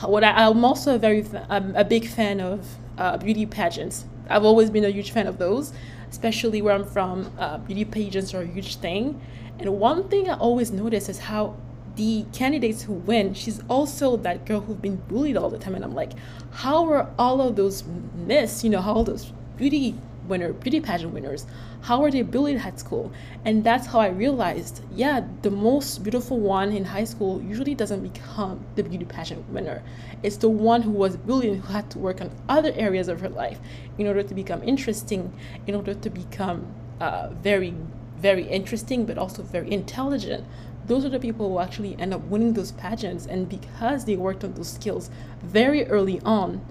what 0.00 0.24
I, 0.24 0.48
am 0.48 0.64
also 0.64 0.94
a 0.94 0.98
very 0.98 1.24
I'm 1.50 1.76
a 1.76 1.84
big 1.84 2.08
fan 2.08 2.40
of 2.40 2.66
uh, 2.96 3.18
beauty 3.18 3.44
pageants 3.44 4.06
I've 4.30 4.44
always 4.44 4.70
been 4.70 4.84
a 4.84 4.88
huge 4.88 5.10
fan 5.10 5.26
of 5.26 5.38
those, 5.38 5.72
especially 6.10 6.62
where 6.62 6.74
I'm 6.74 6.84
from. 6.84 7.32
Uh, 7.38 7.58
beauty 7.58 7.84
pageants 7.84 8.34
are 8.34 8.42
a 8.42 8.46
huge 8.46 8.76
thing. 8.76 9.20
And 9.58 9.78
one 9.78 10.08
thing 10.08 10.28
I 10.28 10.34
always 10.34 10.70
notice 10.70 11.08
is 11.08 11.18
how 11.18 11.56
the 11.96 12.24
candidates 12.32 12.82
who 12.82 12.92
win, 12.92 13.34
she's 13.34 13.60
also 13.68 14.16
that 14.18 14.44
girl 14.44 14.60
who's 14.60 14.76
been 14.76 14.96
bullied 14.96 15.36
all 15.36 15.50
the 15.50 15.58
time. 15.58 15.74
And 15.74 15.84
I'm 15.84 15.94
like, 15.94 16.12
how 16.52 16.88
are 16.90 17.10
all 17.18 17.40
of 17.40 17.56
those 17.56 17.82
miss, 18.14 18.62
you 18.62 18.70
know, 18.70 18.80
how 18.80 18.94
all 18.94 19.04
those 19.04 19.32
beauty 19.56 19.96
winner, 20.28 20.52
beauty 20.52 20.80
pageant 20.80 21.12
winners, 21.12 21.46
how 21.82 22.02
are 22.02 22.10
they 22.10 22.22
bullied 22.22 22.58
at 22.58 22.78
school? 22.78 23.12
And 23.44 23.64
that's 23.64 23.86
how 23.86 24.00
I 24.00 24.08
realized, 24.08 24.82
yeah, 24.94 25.24
the 25.42 25.50
most 25.50 26.02
beautiful 26.02 26.38
one 26.38 26.72
in 26.72 26.84
high 26.84 27.04
school 27.04 27.42
usually 27.42 27.74
doesn't 27.74 28.02
become 28.02 28.64
the 28.76 28.82
beauty 28.82 29.04
pageant 29.04 29.48
winner. 29.50 29.82
It's 30.22 30.36
the 30.36 30.48
one 30.48 30.82
who 30.82 30.90
was 30.90 31.16
bullied 31.16 31.56
who 31.56 31.72
had 31.72 31.90
to 31.90 31.98
work 31.98 32.20
on 32.20 32.30
other 32.48 32.72
areas 32.74 33.08
of 33.08 33.20
her 33.20 33.28
life 33.28 33.58
in 33.98 34.06
order 34.06 34.22
to 34.22 34.34
become 34.34 34.62
interesting, 34.62 35.32
in 35.66 35.74
order 35.74 35.94
to 35.94 36.10
become 36.10 36.66
uh, 37.00 37.28
very, 37.42 37.74
very 38.18 38.44
interesting, 38.48 39.06
but 39.06 39.18
also 39.18 39.42
very 39.42 39.70
intelligent, 39.72 40.44
those 40.86 41.04
are 41.04 41.10
the 41.10 41.20
people 41.20 41.48
who 41.48 41.58
actually 41.58 41.96
end 41.98 42.14
up 42.14 42.22
winning 42.22 42.54
those 42.54 42.72
pageants. 42.72 43.26
And 43.26 43.48
because 43.48 44.04
they 44.04 44.16
worked 44.16 44.42
on 44.42 44.54
those 44.54 44.72
skills 44.72 45.10
very 45.42 45.86
early 45.86 46.20
on, 46.24 46.64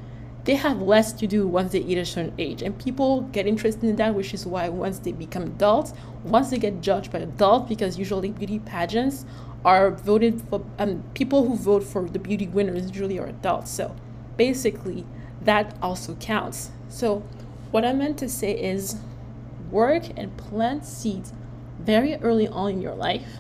they 0.48 0.56
have 0.56 0.82
less 0.82 1.12
to 1.12 1.28
do 1.28 1.46
once 1.46 1.74
they 1.74 1.82
hit 1.82 1.98
a 1.98 2.06
certain 2.06 2.34
age. 2.38 2.62
And 2.62 2.80
people 2.80 3.24
get 3.34 3.46
interested 3.46 3.84
in 3.84 3.98
that, 3.98 4.16
which 4.16 4.34
is 4.34 4.46
why 4.46 4.70
once 4.70 4.98
they 4.98 5.12
become 5.12 5.44
adults, 5.44 5.94
once 6.24 6.50
they 6.50 6.58
get 6.58 6.80
judged 6.80 7.12
by 7.12 7.20
adults, 7.20 7.68
because 7.68 8.00
usually 8.00 8.32
beauty 8.32 8.60
pageants 8.60 9.26
are 9.66 9.92
voted 9.92 10.42
for, 10.50 10.66
um, 10.80 11.04
people 11.14 11.46
who 11.46 11.58
vote 11.58 11.84
for 11.84 12.08
the 12.08 12.18
beauty 12.18 12.48
winners 12.48 12.88
usually 12.88 13.20
are 13.20 13.28
adults. 13.28 13.72
So 13.72 13.94
basically, 14.38 15.06
that 15.42 15.76
also 15.82 16.16
counts. 16.16 16.72
So, 16.88 17.24
what 17.72 17.84
I 17.84 17.92
meant 17.92 18.18
to 18.20 18.30
say 18.30 18.54
is 18.54 18.96
work 19.70 20.04
and 20.16 20.36
plant 20.38 20.86
seeds 20.86 21.34
very 21.78 22.16
early 22.16 22.48
on 22.48 22.72
in 22.72 22.82
your 22.82 22.96
life. 22.96 23.40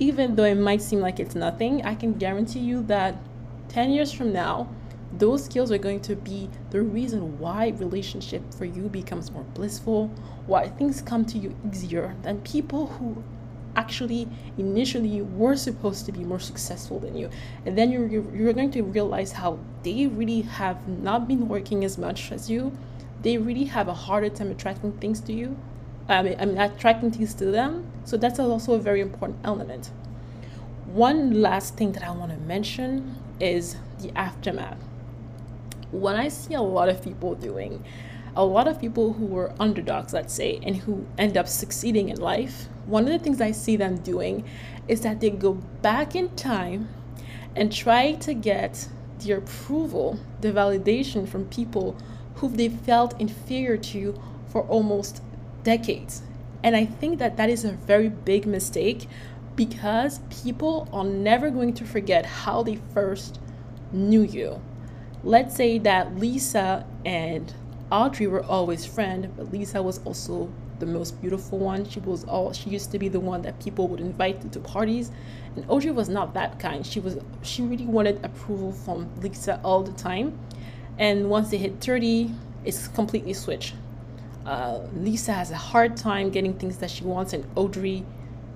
Even 0.00 0.34
though 0.34 0.44
it 0.44 0.56
might 0.56 0.82
seem 0.82 0.98
like 0.98 1.20
it's 1.20 1.36
nothing, 1.36 1.84
I 1.84 1.94
can 1.94 2.14
guarantee 2.14 2.58
you 2.58 2.82
that 2.84 3.18
10 3.68 3.92
years 3.92 4.12
from 4.12 4.32
now, 4.32 4.68
those 5.18 5.44
skills 5.44 5.70
are 5.70 5.78
going 5.78 6.00
to 6.00 6.16
be 6.16 6.48
the 6.70 6.80
reason 6.80 7.38
why 7.38 7.68
relationship 7.76 8.42
for 8.54 8.64
you 8.64 8.88
becomes 8.88 9.30
more 9.30 9.44
blissful 9.54 10.08
why 10.46 10.68
things 10.68 11.02
come 11.02 11.24
to 11.24 11.38
you 11.38 11.54
easier 11.70 12.16
than 12.22 12.40
people 12.40 12.86
who 12.86 13.22
actually 13.76 14.28
initially 14.58 15.22
were 15.22 15.56
supposed 15.56 16.06
to 16.06 16.12
be 16.12 16.24
more 16.24 16.40
successful 16.40 16.98
than 16.98 17.16
you. 17.16 17.30
And 17.64 17.76
then 17.76 17.90
you're, 17.90 18.06
you're 18.06 18.52
going 18.52 18.70
to 18.72 18.82
realize 18.82 19.32
how 19.32 19.58
they 19.82 20.06
really 20.06 20.42
have 20.42 20.86
not 20.88 21.26
been 21.26 21.48
working 21.48 21.84
as 21.84 21.98
much 21.98 22.32
as 22.32 22.50
you. 22.50 22.76
They 23.22 23.38
really 23.38 23.64
have 23.64 23.88
a 23.88 23.94
harder 23.94 24.28
time 24.28 24.50
attracting 24.50 24.92
things 24.98 25.20
to 25.20 25.32
you. 25.32 25.56
I 26.08 26.22
mean, 26.22 26.36
I 26.38 26.44
mean 26.44 26.58
attracting 26.58 27.12
things 27.12 27.34
to 27.34 27.46
them. 27.46 27.86
So 28.04 28.16
that's 28.16 28.38
also 28.38 28.74
a 28.74 28.78
very 28.78 29.00
important 29.00 29.38
element. 29.44 29.90
One 30.86 31.40
last 31.40 31.76
thing 31.76 31.92
that 31.92 32.02
i 32.02 32.10
want 32.10 32.32
to 32.32 32.38
mention 32.38 33.16
is 33.40 33.76
the 34.00 34.10
aftermath 34.18 34.76
what 35.92 36.16
I 36.16 36.28
see 36.28 36.54
a 36.54 36.62
lot 36.62 36.88
of 36.88 37.02
people 37.02 37.34
doing, 37.34 37.84
a 38.34 38.44
lot 38.44 38.66
of 38.66 38.80
people 38.80 39.12
who 39.12 39.26
were 39.26 39.52
underdogs, 39.60 40.14
let's 40.14 40.32
say, 40.34 40.58
and 40.62 40.74
who 40.74 41.06
end 41.18 41.36
up 41.36 41.46
succeeding 41.46 42.08
in 42.08 42.18
life, 42.18 42.66
one 42.86 43.04
of 43.04 43.10
the 43.10 43.18
things 43.18 43.40
I 43.40 43.52
see 43.52 43.76
them 43.76 43.98
doing 43.98 44.44
is 44.88 45.02
that 45.02 45.20
they 45.20 45.30
go 45.30 45.52
back 45.82 46.16
in 46.16 46.34
time 46.34 46.88
and 47.54 47.70
try 47.70 48.12
to 48.12 48.32
get 48.32 48.88
the 49.20 49.32
approval, 49.32 50.18
the 50.40 50.50
validation 50.50 51.28
from 51.28 51.44
people 51.46 51.96
who 52.36 52.48
they 52.48 52.70
felt 52.70 53.20
inferior 53.20 53.76
to 53.76 54.20
for 54.48 54.62
almost 54.62 55.22
decades. 55.62 56.22
And 56.64 56.74
I 56.74 56.86
think 56.86 57.18
that 57.18 57.36
that 57.36 57.50
is 57.50 57.64
a 57.64 57.72
very 57.72 58.08
big 58.08 58.46
mistake 58.46 59.06
because 59.54 60.20
people 60.42 60.88
are 60.92 61.04
never 61.04 61.50
going 61.50 61.74
to 61.74 61.84
forget 61.84 62.24
how 62.24 62.62
they 62.62 62.76
first 62.94 63.38
knew 63.92 64.22
you 64.22 64.60
let's 65.24 65.54
say 65.54 65.78
that 65.78 66.16
Lisa 66.16 66.86
and 67.04 67.52
Audrey 67.90 68.26
were 68.26 68.44
always 68.44 68.86
friends, 68.86 69.28
but 69.36 69.52
Lisa 69.52 69.82
was 69.82 70.00
also 70.04 70.50
the 70.78 70.86
most 70.86 71.20
beautiful 71.20 71.58
one. 71.58 71.88
She 71.88 72.00
was 72.00 72.24
all 72.24 72.52
she 72.52 72.70
used 72.70 72.90
to 72.92 72.98
be 72.98 73.08
the 73.08 73.20
one 73.20 73.42
that 73.42 73.60
people 73.60 73.86
would 73.88 74.00
invite 74.00 74.50
to 74.52 74.60
parties. 74.60 75.10
And 75.54 75.64
Audrey 75.68 75.90
was 75.90 76.08
not 76.08 76.34
that 76.34 76.58
kind. 76.58 76.84
She 76.84 77.00
was 77.00 77.18
she 77.42 77.62
really 77.62 77.86
wanted 77.86 78.24
approval 78.24 78.72
from 78.72 79.08
Lisa 79.20 79.60
all 79.62 79.82
the 79.82 79.92
time. 79.92 80.38
And 80.98 81.30
once 81.30 81.50
they 81.50 81.58
hit 81.58 81.80
30, 81.80 82.30
it's 82.64 82.88
completely 82.88 83.32
switched. 83.32 83.74
Uh, 84.44 84.80
Lisa 84.96 85.32
has 85.32 85.50
a 85.50 85.56
hard 85.56 85.96
time 85.96 86.30
getting 86.30 86.54
things 86.54 86.78
that 86.78 86.90
she 86.90 87.04
wants, 87.04 87.32
and 87.32 87.44
Audrey 87.54 88.04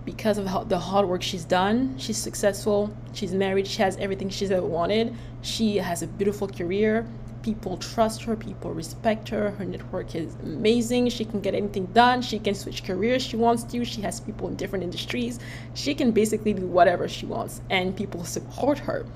because 0.07 0.39
of 0.39 0.69
the 0.71 0.79
hard 0.79 1.07
work 1.07 1.21
she's 1.21 1.45
done. 1.45 1.99
She's 1.99 2.17
successful. 2.17 2.97
She's 3.13 3.35
married. 3.35 3.67
She 3.67 3.83
has 3.83 3.97
everything 3.99 4.31
she's 4.31 4.51
ever 4.51 4.67
wanted. 4.67 5.15
She 5.43 5.77
has 5.77 6.01
a 6.03 6.07
beautiful 6.07 6.49
career. 6.49 7.07
People 7.47 7.76
trust 7.76 8.25
her. 8.25 8.35
People 8.35 8.73
respect 8.73 9.29
her. 9.29 9.53
Her 9.53 9.65
network 9.65 10.17
is 10.17 10.35
amazing. 10.43 11.09
She 11.11 11.25
can 11.25 11.41
get 11.41 11.55
anything 11.55 11.87
done. 11.87 12.21
She 12.21 12.41
can 12.41 12.57
switch 12.57 12.83
careers 12.83 13.23
she 13.23 13.37
wants 13.37 13.62
to. 13.62 13.85
She 13.85 14.00
has 14.00 14.19
people 14.19 14.49
in 14.49 14.57
different 14.57 14.83
industries. 14.83 15.38
She 15.75 15.95
can 15.95 16.11
basically 16.11 16.55
do 16.55 16.67
whatever 16.67 17.07
she 17.07 17.25
wants, 17.25 17.61
and 17.71 17.97
people 17.97 18.25
support 18.25 18.81
her. 18.81 19.07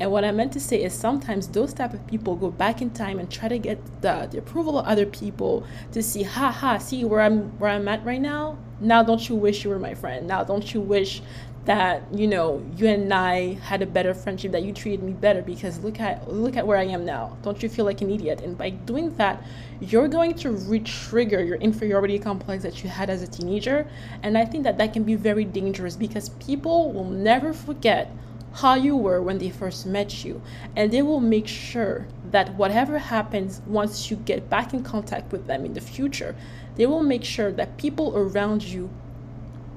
And 0.00 0.10
what 0.10 0.24
I 0.24 0.32
meant 0.32 0.52
to 0.54 0.60
say 0.60 0.82
is 0.82 0.94
sometimes 0.94 1.46
those 1.46 1.72
type 1.72 1.94
of 1.94 2.04
people 2.08 2.34
go 2.34 2.50
back 2.50 2.82
in 2.82 2.90
time 2.90 3.20
and 3.20 3.30
try 3.30 3.46
to 3.46 3.58
get 3.58 3.78
the, 4.02 4.28
the 4.32 4.38
approval 4.38 4.80
of 4.80 4.86
other 4.86 5.06
people 5.06 5.64
to 5.92 6.02
see, 6.02 6.24
ha 6.24 6.50
ha, 6.50 6.78
see 6.78 7.04
where 7.04 7.20
I'm 7.20 7.56
where 7.60 7.70
I'm 7.70 7.86
at 7.86 8.04
right 8.04 8.20
now 8.20 8.58
now 8.78 9.02
don't 9.02 9.26
you 9.28 9.34
wish 9.34 9.64
you 9.64 9.70
were 9.70 9.78
my 9.78 9.94
friend 9.94 10.26
now 10.26 10.44
don't 10.44 10.74
you 10.74 10.80
wish 10.82 11.22
that 11.66 12.02
you 12.12 12.26
know 12.26 12.64
you 12.76 12.86
and 12.86 13.12
I 13.12 13.54
had 13.54 13.82
a 13.82 13.86
better 13.86 14.14
friendship 14.14 14.52
that 14.52 14.62
you 14.62 14.72
treated 14.72 15.02
me 15.02 15.12
better 15.12 15.42
because 15.42 15.78
look 15.80 16.00
at 16.00 16.32
look 16.32 16.56
at 16.56 16.66
where 16.66 16.78
I 16.78 16.84
am 16.84 17.04
now. 17.04 17.36
Don't 17.42 17.62
you 17.62 17.68
feel 17.68 17.84
like 17.84 18.00
an 18.00 18.10
idiot? 18.10 18.40
And 18.40 18.56
by 18.56 18.70
doing 18.70 19.14
that 19.16 19.42
you're 19.80 20.08
going 20.08 20.34
to 20.34 20.52
re-trigger 20.52 21.42
your 21.42 21.56
inferiority 21.56 22.18
complex 22.18 22.62
that 22.62 22.82
you 22.82 22.88
had 22.88 23.10
as 23.10 23.22
a 23.22 23.26
teenager. 23.26 23.86
And 24.22 24.38
I 24.38 24.44
think 24.44 24.64
that 24.64 24.78
that 24.78 24.92
can 24.92 25.02
be 25.02 25.16
very 25.16 25.44
dangerous 25.44 25.96
because 25.96 26.30
people 26.30 26.92
will 26.92 27.10
never 27.10 27.52
forget 27.52 28.10
how 28.54 28.74
you 28.74 28.96
were 28.96 29.20
when 29.20 29.36
they 29.36 29.50
first 29.50 29.84
met 29.84 30.24
you. 30.24 30.40
And 30.76 30.90
they 30.90 31.02
will 31.02 31.20
make 31.20 31.46
sure 31.46 32.06
that 32.30 32.54
whatever 32.54 32.98
happens 32.98 33.60
once 33.66 34.10
you 34.10 34.16
get 34.16 34.48
back 34.48 34.72
in 34.72 34.82
contact 34.82 35.30
with 35.30 35.46
them 35.46 35.66
in 35.66 35.74
the 35.74 35.80
future 35.80 36.34
they 36.76 36.86
will 36.86 37.02
make 37.02 37.24
sure 37.24 37.50
that 37.52 37.76
people 37.76 38.16
around 38.16 38.62
you 38.62 38.90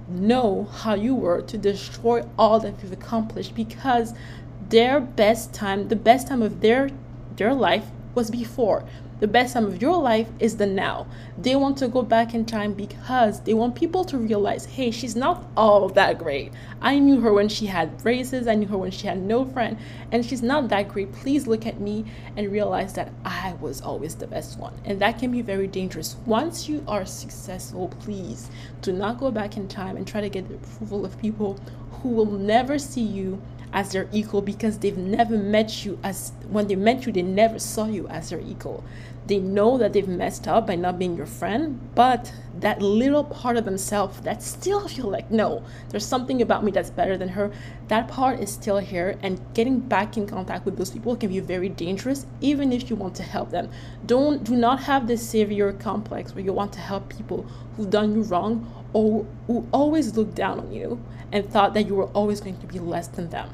know 0.10 0.66
how 0.66 0.94
you 0.94 1.16
were 1.16 1.42
to 1.42 1.58
destroy 1.58 2.24
all 2.38 2.60
that 2.60 2.82
you've 2.82 2.92
accomplished 2.92 3.56
because 3.56 4.14
their 4.70 5.00
best 5.00 5.54
time, 5.54 5.88
the 5.88 5.96
best 5.96 6.28
time 6.28 6.42
of 6.42 6.62
their 6.62 6.90
their 7.36 7.54
life 7.54 7.86
was 8.20 8.30
before. 8.30 8.84
The 9.22 9.28
best 9.30 9.54
time 9.54 9.66
of 9.66 9.82
your 9.82 9.98
life 9.98 10.28
is 10.40 10.58
the 10.58 10.66
now. 10.66 11.08
They 11.38 11.56
want 11.56 11.78
to 11.78 11.88
go 11.88 12.02
back 12.02 12.34
in 12.34 12.46
time 12.46 12.74
because 12.74 13.40
they 13.42 13.54
want 13.54 13.76
people 13.76 14.04
to 14.04 14.18
realize, 14.18 14.66
hey, 14.66 14.92
she's 14.92 15.16
not 15.16 15.46
all 15.56 15.88
that 15.90 16.18
great. 16.18 16.52
I 16.82 17.00
knew 17.00 17.22
her 17.22 17.32
when 17.32 17.48
she 17.48 17.66
had 17.66 17.98
braces, 18.04 18.46
I 18.46 18.56
knew 18.56 18.68
her 18.68 18.78
when 18.78 18.92
she 18.92 19.08
had 19.08 19.22
no 19.22 19.46
friend, 19.46 19.78
and 20.12 20.26
she's 20.26 20.42
not 20.42 20.68
that 20.68 20.90
great. 20.90 21.14
Please 21.14 21.48
look 21.48 21.66
at 21.66 21.80
me 21.80 22.04
and 22.36 22.52
realize 22.52 22.94
that 22.96 23.14
I 23.24 23.54
was 23.62 23.80
always 23.80 24.16
the 24.16 24.28
best 24.28 24.60
one. 24.60 24.74
And 24.84 25.00
that 25.00 25.18
can 25.18 25.32
be 25.32 25.42
very 25.42 25.68
dangerous. 25.68 26.18
Once 26.26 26.68
you 26.68 26.84
are 26.90 27.06
successful, 27.06 27.88
please 28.02 28.50
do 28.82 28.92
not 28.92 29.18
go 29.18 29.32
back 29.32 29.56
in 29.56 29.70
time 29.70 29.96
and 29.96 30.06
try 30.06 30.20
to 30.20 30.30
get 30.30 30.50
the 30.50 30.56
approval 30.56 31.06
of 31.06 31.18
people 31.20 31.58
who 32.02 32.10
will 32.10 32.26
never 32.26 32.78
see 32.78 33.02
you 33.02 33.42
as 33.74 33.92
their 33.92 34.08
equal 34.12 34.42
because 34.42 34.80
they've 34.80 34.98
never 34.98 35.38
met 35.38 35.86
you 35.86 35.98
as 36.04 36.32
when 36.50 36.68
they 36.68 36.76
met 36.76 37.06
you 37.06 37.12
they 37.12 37.22
never 37.22 37.60
saw 37.60 37.86
you 37.86 38.08
as 38.08 38.30
their 38.30 38.40
equal 38.42 38.84
they 39.30 39.40
know 39.40 39.78
that 39.78 39.94
they've 39.94 40.08
messed 40.08 40.48
up 40.48 40.68
by 40.68 40.76
not 40.76 41.00
being 41.00 41.16
your 41.16 41.26
friend 41.26 41.80
but 41.96 42.34
that 42.60 42.82
little 42.82 43.24
part 43.24 43.56
of 43.56 43.64
themselves 43.64 44.20
that 44.22 44.44
still 44.44 44.88
feel 44.88 45.10
like 45.10 45.32
no 45.32 45.64
there's 45.90 46.06
something 46.06 46.42
about 46.42 46.64
me 46.64 46.72
that's 46.72 46.90
better 46.90 47.16
than 47.16 47.30
her 47.30 47.50
that 47.88 48.08
part 48.08 48.40
is 48.40 48.52
still 48.52 48.80
here 48.80 49.18
and 49.24 49.40
getting 49.54 49.80
back 49.80 50.18
in 50.18 50.28
contact 50.28 50.66
with 50.66 50.78
those 50.78 50.92
people 50.92 51.16
can 51.16 51.30
be 51.30 51.40
very 51.40 51.70
dangerous 51.70 52.26
even 52.42 52.74
if 52.74 52.90
you 52.90 52.96
want 52.96 53.16
to 53.16 53.24
help 53.24 53.50
them 53.52 53.70
don't 54.06 54.44
do 54.44 54.56
not 54.56 54.82
have 54.82 55.08
this 55.08 55.28
savior 55.28 55.72
complex 55.72 56.36
where 56.36 56.44
you 56.44 56.52
want 56.52 56.74
to 56.74 56.80
help 56.80 57.08
people 57.08 57.46
who've 57.78 57.90
done 57.90 58.14
you 58.14 58.24
wrong 58.24 58.70
or 58.94 59.26
who 59.48 59.68
always 59.72 60.18
looked 60.18 60.36
down 60.36 60.60
on 60.60 60.72
you 60.72 61.02
and 61.32 61.50
thought 61.50 61.74
that 61.74 61.84
you 61.84 61.96
were 61.96 62.08
always 62.08 62.42
going 62.42 62.60
to 62.60 62.68
be 62.68 62.80
less 62.80 63.08
than 63.08 63.30
them. 63.30 63.50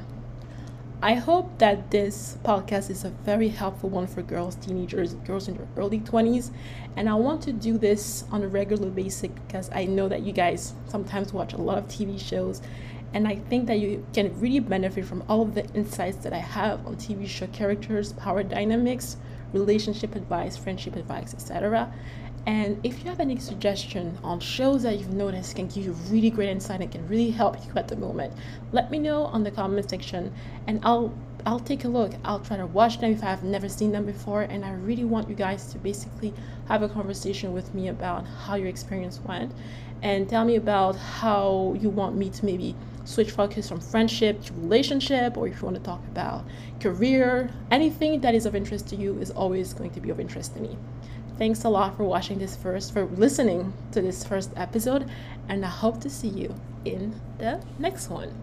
I 1.02 1.16
hope 1.16 1.60
that 1.60 1.92
this 1.92 2.38
podcast 2.44 2.90
is 2.90 3.04
a 3.04 3.10
very 3.10 3.50
helpful 3.50 3.90
one 3.90 4.08
for 4.08 4.22
girls, 4.22 4.56
teenagers, 4.56 5.14
girls 5.26 5.48
in 5.48 5.58
their 5.58 5.68
early 5.78 6.00
20s. 6.00 6.52
And 6.96 7.10
I 7.10 7.16
want 7.16 7.42
to 7.44 7.54
do 7.54 7.78
this 7.78 8.24
on 8.32 8.44
a 8.44 8.48
regular 8.48 8.90
basis 8.90 9.30
because 9.30 9.70
I 9.74 9.86
know 9.86 10.08
that 10.08 10.22
you 10.22 10.32
guys 10.32 10.74
sometimes 10.88 11.34
watch 11.34 11.54
a 11.54 11.58
lot 11.58 11.78
of 11.78 11.88
TV 11.88 12.20
shows. 12.20 12.62
And 13.14 13.28
I 13.28 13.36
think 13.36 13.68
that 13.68 13.80
you 13.80 14.06
can 14.14 14.40
really 14.40 14.60
benefit 14.60 15.06
from 15.06 15.24
all 15.30 15.42
of 15.42 15.54
the 15.54 15.66
insights 15.74 16.18
that 16.18 16.34
I 16.34 16.40
have 16.40 16.86
on 16.88 16.96
TV 16.96 17.28
show 17.28 17.48
characters, 17.48 18.14
power 18.14 18.42
dynamics, 18.42 19.18
relationship 19.54 20.16
advice, 20.16 20.58
friendship 20.58 20.96
advice, 20.96 21.34
etc. 21.34 21.94
And 22.48 22.80
if 22.84 23.04
you 23.04 23.10
have 23.10 23.20
any 23.20 23.38
suggestion 23.38 24.20
on 24.24 24.40
shows 24.40 24.84
that 24.84 25.00
you've 25.00 25.14
noticed 25.14 25.56
can 25.56 25.68
give 25.68 25.84
you 25.84 25.94
really 26.10 26.30
great 26.30 26.50
insight 26.50 26.80
and 26.80 26.92
can 26.92 27.08
really 27.08 27.32
help 27.32 27.58
you 27.66 27.72
at 27.76 27.88
the 27.88 27.96
moment, 27.96 28.34
let 28.72 28.92
me 28.92 29.00
know 29.00 29.24
on 29.24 29.44
the 29.44 29.50
comment 29.50 29.90
section. 29.90 30.32
And 30.68 30.80
I'll 30.84 31.12
I'll 31.48 31.60
take 31.60 31.86
a 31.86 31.88
look. 31.88 32.14
I'll 32.24 32.40
try 32.40 32.58
to 32.58 32.66
watch 32.66 33.00
them 33.00 33.12
if 33.12 33.24
I've 33.24 33.44
never 33.44 33.68
seen 33.70 33.92
them 33.92 34.06
before. 34.06 34.44
And 34.44 34.64
I 34.64 34.74
really 34.74 35.04
want 35.04 35.28
you 35.28 35.36
guys 35.36 35.72
to 35.74 35.80
basically 35.80 36.34
have 36.68 36.84
a 36.84 36.90
conversation 36.90 37.52
with 37.54 37.74
me 37.74 37.88
about 37.88 38.28
how 38.28 38.56
your 38.56 38.68
experience 38.68 39.20
went. 39.24 39.52
And 40.04 40.30
tell 40.30 40.46
me 40.46 40.56
about 40.56 40.96
how 40.96 41.76
you 41.80 41.90
want 41.90 42.16
me 42.16 42.30
to 42.30 42.46
maybe 42.46 42.76
switch 43.06 43.32
focus 43.32 43.70
from 43.70 43.80
friendship 43.80 44.44
to 44.46 44.54
relationship 44.54 45.38
or 45.38 45.48
if 45.48 45.58
you 45.58 45.66
want 45.66 45.78
to 45.78 45.84
talk 45.84 46.04
about 46.08 46.46
career. 46.80 47.50
Anything 47.72 48.22
that 48.22 48.36
is 48.36 48.46
of 48.46 48.56
interest 48.56 48.88
to 48.90 48.96
you 48.96 49.18
is 49.20 49.32
always 49.32 49.74
going 49.74 49.92
to 49.92 50.00
be 50.00 50.10
of 50.12 50.20
interest 50.20 50.54
to 50.56 50.60
me 50.60 50.78
Thanks 51.38 51.66
a 51.66 51.70
lot 51.70 51.98
for 51.98 52.04
watching 52.06 52.40
this 52.40 52.56
first, 52.56 52.94
for 52.94 53.06
listening 53.06 53.74
to 53.92 54.02
this 54.02 54.24
first 54.24 54.52
episode, 54.56 55.10
and 55.50 55.66
I 55.66 55.70
hope 55.70 56.00
to 56.02 56.10
see 56.10 56.30
you 56.30 56.56
in 56.86 57.20
the 57.40 57.62
next 57.78 58.10
one. 58.10 58.34